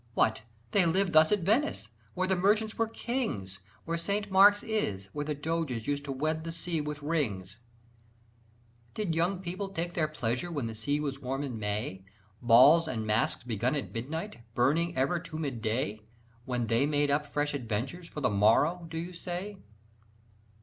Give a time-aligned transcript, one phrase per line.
[0.15, 0.41] What,
[0.71, 4.31] they lived thus at Venice, where the merchants were the kings, Where St.
[4.31, 7.59] Mark's is, where the Doges used to wed the sea with rings?
[8.95, 12.03] Did young people take their pleasure when the sea was warm in May?
[12.41, 16.01] Balls and masks begun at midnight, burning ever to mid day,
[16.45, 19.59] When they made up fresh adventures for the morrow, do you say?